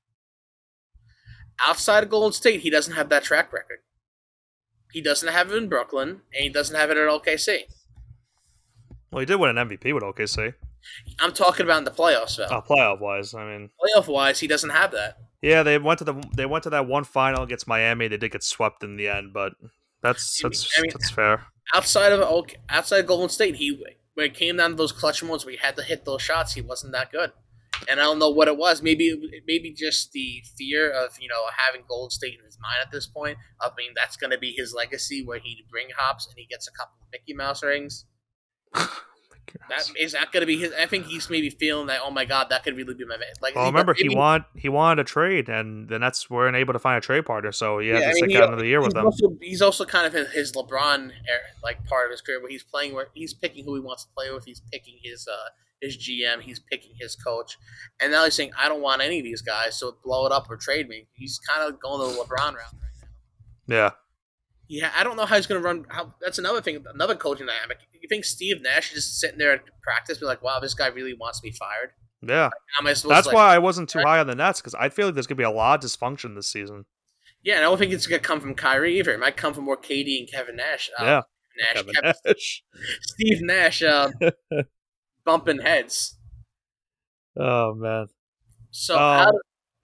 [1.67, 3.79] Outside of Golden State, he doesn't have that track record.
[4.93, 7.63] He doesn't have it in Brooklyn, and he doesn't have it at OKC.
[9.11, 10.53] Well, he did win an MVP with OKC.
[11.19, 12.47] I'm talking about in the playoffs, though.
[12.49, 15.17] Oh, playoff wise, I mean, Playoff wise, he doesn't have that.
[15.41, 18.07] yeah, they went to the they went to that one final against Miami.
[18.07, 19.53] They did get swept in the end, but
[20.01, 21.45] that's that's I mean- that's fair.
[21.75, 25.21] Outside of OK- outside of Golden State, he when it came down to those clutch
[25.21, 27.31] moments where he had to hit those shots, he wasn't that good.
[27.89, 28.81] And I don't know what it was.
[28.81, 29.13] Maybe
[29.45, 33.05] maybe just the fear of you know having Golden State in his mind at this
[33.05, 33.37] point.
[33.61, 36.67] I mean, that's going to be his legacy, where he bring hops and he gets
[36.67, 38.05] a couple of Mickey Mouse rings.
[39.69, 40.71] That is that going to be his.
[40.73, 41.99] I think he's maybe feeling that.
[42.03, 43.27] Oh my God, that could really be my man.
[43.41, 46.79] Like, Well, remember he want he wanted a trade, and the Nets weren't able to
[46.79, 48.79] find a trade partner, so he had Yeah, to I stick he- out another year
[48.79, 49.05] with he's them.
[49.05, 52.49] Also, he's also kind of in his LeBron era, like part of his career where
[52.49, 54.45] he's playing where he's picking who he wants to play with.
[54.45, 55.35] He's picking his uh
[55.81, 56.41] his GM.
[56.41, 57.57] He's picking his coach,
[57.99, 60.49] and now he's saying, "I don't want any of these guys, so blow it up
[60.49, 62.63] or trade me." He's kind of going the LeBron route right
[63.67, 63.75] now.
[63.75, 63.91] Yeah,
[64.69, 65.85] Yeah, I don't know how he's going to run.
[65.89, 67.77] How that's another thing, another coaching dynamic.
[68.01, 70.87] You think Steve Nash is just sitting there at practice, be like, "Wow, this guy
[70.87, 72.49] really wants to be fired." yeah.
[72.75, 74.59] How am I supposed That's to, like, why I wasn't too high on the Nets
[74.59, 76.85] because I feel like there's gonna be a lot of dysfunction this season.
[77.43, 79.13] Yeah, and I don't think it's going to come from Kyrie either.
[79.13, 80.89] It might come from more KD and Kevin Nash.
[80.99, 81.21] Uh, yeah,
[81.59, 82.63] Nash, Kevin Kevin- Nash.
[83.01, 84.09] Steve Nash uh,
[85.25, 86.17] bumping heads.
[87.39, 88.07] Oh man.
[88.71, 89.35] So Um, out, of,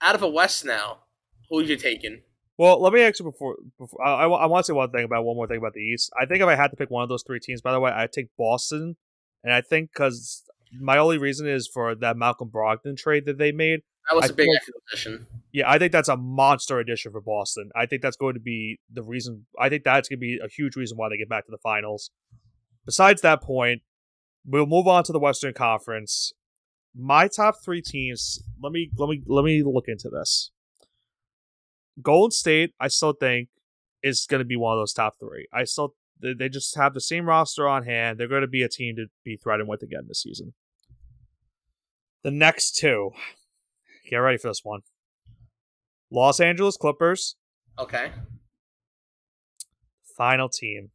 [0.02, 1.04] out of a West now,
[1.48, 2.22] who are you taking?
[2.56, 5.24] Well, let me actually before before I, I, I want to say one thing about
[5.24, 6.10] one more thing about the East.
[6.20, 7.90] I think if I had to pick one of those three teams, by the way,
[7.90, 8.96] I'd take Boston,
[9.42, 10.44] and I think because
[10.80, 13.80] my only reason is for that Malcolm Brogdon trade that they made.
[14.10, 15.26] That was I a big feel- acquisition.
[15.52, 17.70] Yeah, I think that's a monster addition for Boston.
[17.76, 19.46] I think that's going to be the reason.
[19.58, 21.58] I think that's going to be a huge reason why they get back to the
[21.62, 22.10] finals.
[22.84, 23.82] Besides that point,
[24.44, 26.32] we'll move on to the Western Conference.
[26.94, 28.40] My top three teams.
[28.62, 30.50] Let me let me let me look into this.
[32.02, 33.48] Golden State, I still think
[34.02, 35.46] is going to be one of those top three.
[35.52, 38.18] I still they, just have the same roster on hand.
[38.18, 40.54] They're going to be a team to be threatened with again this season.
[42.22, 43.10] The next two,
[44.08, 44.80] get ready for this one.
[46.10, 47.36] Los Angeles Clippers,
[47.78, 48.12] Okay.
[50.16, 50.90] final team.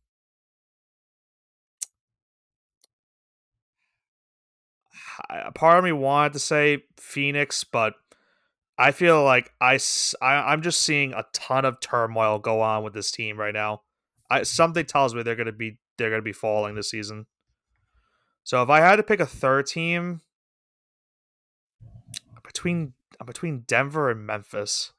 [5.30, 7.94] I- Part of me wanted to say Phoenix, but
[8.80, 9.78] I feel like I,
[10.22, 13.82] I am just seeing a ton of turmoil go on with this team right now.
[14.32, 17.26] I something tells me they're gonna be they're gonna be falling this season.
[18.46, 20.22] So if I had to pick a third team
[22.46, 22.94] between
[23.26, 24.94] between Denver and Memphis.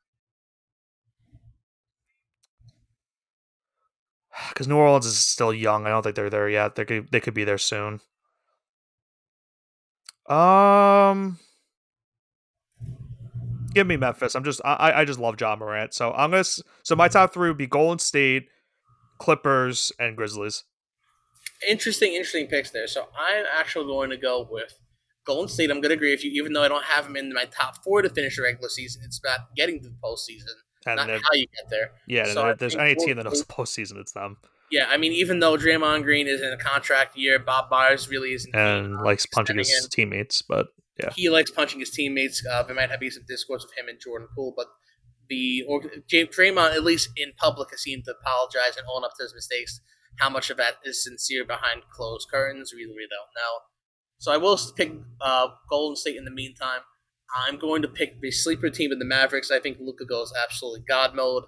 [4.51, 5.87] because New Orleans is still young.
[5.87, 6.75] I don't think they're there yet.
[6.77, 8.01] They could they could be there soon.
[10.29, 11.39] Um,
[13.75, 14.35] give me Memphis.
[14.35, 15.95] I'm just I I just love Ja Morant.
[15.95, 18.49] So I'm gonna so my top three would be Golden State,
[19.19, 20.65] Clippers, and Grizzlies.
[21.69, 22.87] Interesting, interesting picks there.
[22.87, 24.73] So I'm actually going to go with
[25.27, 25.71] Golden State.
[25.71, 27.85] I'm going to agree with you, even though I don't have them in my top
[27.85, 29.03] four to finish the regular season.
[29.05, 30.55] It's about getting to the postseason,
[30.87, 31.91] And not then- how you get there.
[32.07, 34.39] yeah, so there's any team that knows the postseason, it's them.
[34.71, 38.33] Yeah, I mean, even though Draymond Green is in a contract year, Bob Myers really
[38.33, 38.55] isn't.
[38.55, 40.69] And likes punching his teammates, but
[41.03, 42.45] yeah, He likes punching his teammates.
[42.47, 44.67] Uh, there might have been some discourse with him and Jordan Poole, but
[45.29, 49.25] the or, Draymond, at least in public, has seemed to apologize and own up to
[49.25, 49.81] his mistakes.
[50.19, 53.61] How much of that is sincere behind closed curtains, we really don't know.
[54.19, 56.81] So I will pick uh, Golden State in the meantime.
[57.47, 59.51] I'm going to pick the sleeper team in the Mavericks.
[59.51, 61.45] I think Luka goes absolutely god mode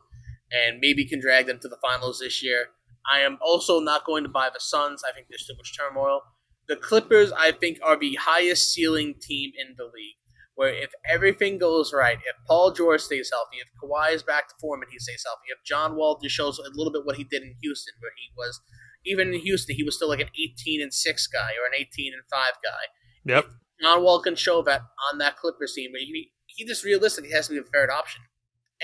[0.51, 2.69] and maybe can drag them to the finals this year.
[3.11, 5.03] I am also not going to buy the Suns.
[5.07, 6.21] I think there's too much turmoil.
[6.69, 10.17] The Clippers, I think, are the highest ceiling team in the league.
[10.55, 14.55] Where if everything goes right, if Paul George stays healthy, if Kawhi is back to
[14.61, 17.25] form and he stays healthy, if John Wall just shows a little bit what he
[17.25, 18.61] did in Houston, where he was
[19.05, 22.13] even in Houston, he was still like an 18 and six guy or an 18
[22.13, 22.85] and five guy.
[23.25, 23.47] yep,
[23.81, 27.47] John Wall can show that on that Clippers team, but he he just realistically has
[27.49, 28.23] to be a third option.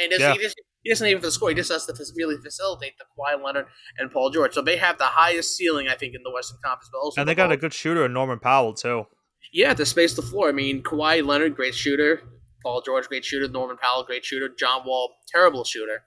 [0.00, 0.32] And does Yeah.
[0.32, 1.48] he just He doesn't even have to score.
[1.48, 3.66] He just has to really facilitate the Kawhi Leonard
[3.98, 4.54] and Paul George.
[4.54, 6.88] So they have the highest ceiling, I think, in the Western Conference.
[6.92, 9.06] But also, and they got a good shooter in Norman Powell too.
[9.52, 10.48] Yeah, to space the floor.
[10.48, 12.22] I mean, Kawhi Leonard, great shooter.
[12.62, 13.48] Paul George, great shooter.
[13.48, 14.48] Norman Powell, great shooter.
[14.48, 16.02] John Wall, terrible shooter.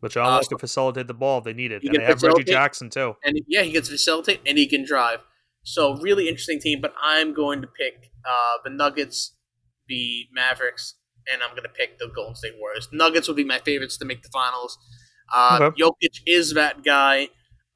[0.00, 1.82] But John Wall uh, can facilitate the ball if they need it.
[1.82, 3.16] And they have Reggie Jackson too.
[3.24, 5.20] And yeah, he gets facilitate and he can drive.
[5.62, 6.80] So really interesting team.
[6.80, 9.34] But I'm going to pick uh, the Nuggets,
[9.88, 10.96] the Mavericks,
[11.32, 12.88] and I'm going to pick the Golden State Warriors.
[12.92, 14.78] Nuggets would be my favorites to make the finals.
[15.32, 15.82] Uh, okay.
[15.82, 17.28] Jokic is that guy.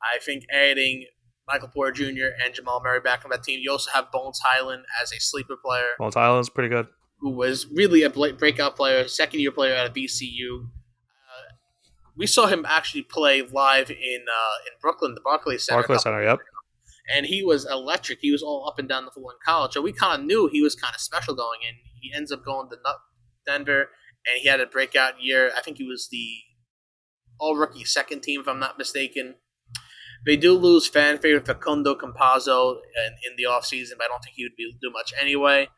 [0.03, 1.07] I think adding
[1.49, 2.27] Michael Porter Jr.
[2.45, 3.61] and Jamal Murray back on that team.
[3.63, 5.95] You also have Bones Hyland as a sleeper player.
[5.99, 6.87] Bones Hyland's pretty good.
[7.21, 10.65] Who was really a breakout player, second year player out of VCU.
[10.65, 11.55] Uh,
[12.17, 15.81] we saw him actually play live in uh, in Brooklyn, the Barclays Center.
[15.81, 16.39] Barclays Center, yep.
[17.13, 18.19] And he was electric.
[18.21, 19.73] He was all up and down the floor in college.
[19.73, 21.77] So we kind of knew he was kind of special going in.
[22.01, 22.77] He ends up going to
[23.49, 23.89] Denver,
[24.27, 25.51] and he had a breakout year.
[25.57, 26.29] I think he was the
[27.41, 29.37] all rookie second team, if I'm not mistaken.
[30.27, 34.35] They do lose fan favorite Facundo Campazzo in, in the offseason, but I don't think
[34.35, 35.69] he would be, do much anyway.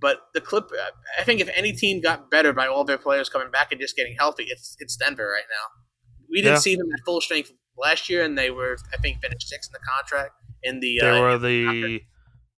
[0.00, 0.70] But the clip,
[1.18, 3.96] I think if any team got better by all their players coming back and just
[3.96, 6.26] getting healthy, it's it's Denver right now.
[6.28, 6.58] We didn't yeah.
[6.58, 9.72] see them at full strength last year, and they were, I think, finished sixth in
[9.72, 10.32] the contract.
[10.62, 12.00] In the they uh, were the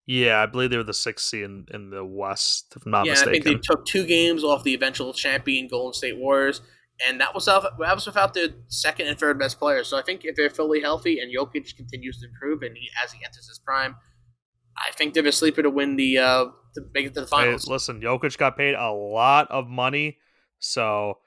[0.07, 3.13] yeah, I believe they were the sixth seed in, in the West, if not yeah,
[3.13, 3.31] mistaken.
[3.31, 6.63] I think they took two games off the eventual champion Golden State Warriors
[7.07, 9.89] and that was that was without the second and third best players.
[9.89, 13.13] So I think if they're fully healthy and Jokic continues to improve and he, as
[13.13, 13.97] he enters his prime,
[14.77, 17.67] I think they're a sleeper to win the uh, to make it to the finals.
[17.67, 20.19] Hey, listen, Jokic got paid a lot of money,
[20.59, 21.19] so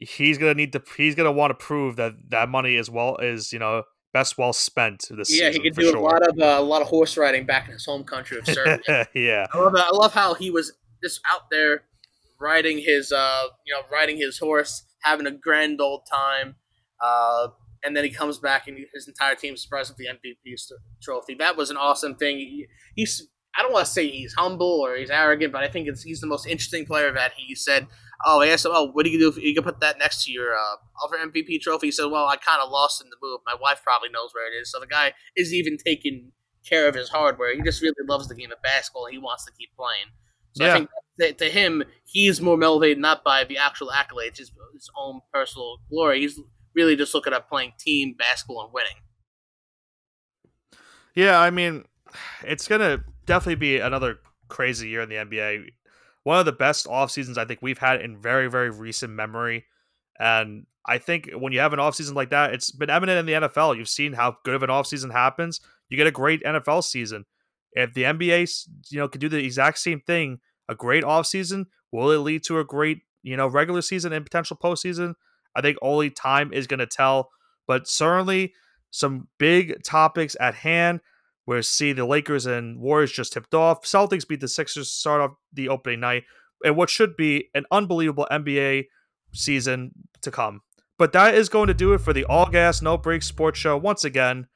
[0.00, 3.52] he's gonna need to he's gonna want to prove that that money is well is
[3.52, 3.82] you know
[4.14, 5.96] best well spent this yeah, he could do sure.
[5.96, 8.46] a lot of uh, a lot of horse riding back in his home country of
[8.46, 9.06] Serbia.
[9.14, 10.72] yeah, I love, I love how he was
[11.02, 11.82] just out there
[12.40, 16.54] riding his uh you know riding his horse having a grand old time.
[17.04, 17.48] Uh,
[17.84, 20.56] and then he comes back and his entire team is present the MVP
[21.02, 21.34] trophy.
[21.34, 22.38] That was an awesome thing.
[22.38, 25.86] He, he's I don't want to say he's humble or he's arrogant, but I think
[25.86, 27.86] it's he's the most interesting player that he said.
[28.26, 30.24] Oh, I asked him, oh, what do you do if you can put that next
[30.24, 31.88] to your uh, other MVP trophy?
[31.88, 33.40] He said, well, I kind of lost in the move.
[33.46, 34.70] My wife probably knows where it is.
[34.70, 36.32] So the guy is even taking
[36.66, 37.54] care of his hardware.
[37.54, 39.06] He just really loves the game of basketball.
[39.06, 40.06] He wants to keep playing.
[40.52, 40.70] So yeah.
[40.70, 44.90] I think that to him, he's more motivated not by the actual accolades, his, his
[44.96, 46.20] own personal glory.
[46.20, 46.40] He's
[46.74, 48.96] really just looking at playing team basketball and winning.
[51.14, 51.84] Yeah, I mean,
[52.42, 55.68] it's gonna definitely be another crazy year in the NBA.
[56.24, 59.64] One of the best off seasons I think we've had in very, very recent memory.
[60.18, 63.26] And I think when you have an off season like that, it's been evident in
[63.26, 63.76] the NFL.
[63.76, 65.60] You've seen how good of an off season happens.
[65.88, 67.24] You get a great NFL season.
[67.72, 72.10] If the NBA, you know, could do the exact same thing, a great offseason, will
[72.10, 75.14] it lead to a great, you know, regular season and potential postseason?
[75.54, 77.30] I think only time is going to tell,
[77.66, 78.54] but certainly
[78.90, 81.00] some big topics at hand.
[81.44, 83.82] Where see the Lakers and Warriors just tipped off.
[83.82, 86.24] Celtics beat the Sixers to start off the opening night,
[86.64, 88.86] and what should be an unbelievable NBA
[89.32, 90.62] season to come.
[90.98, 93.76] But that is going to do it for the All Gas No Break Sports Show.
[93.76, 94.46] Once again,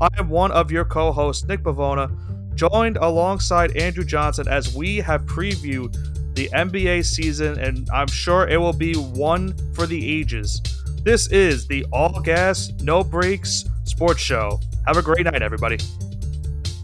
[0.00, 2.14] I am one of your co-hosts, Nick Bavona
[2.54, 5.94] joined alongside Andrew Johnson as we have previewed
[6.34, 10.60] the NBA season, and I'm sure it will be one for the ages.
[11.02, 14.60] This is the All Gas, No Breaks Sports Show.
[14.86, 15.78] Have a great night, everybody.